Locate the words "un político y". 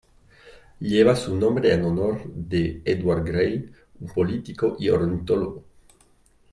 3.99-4.89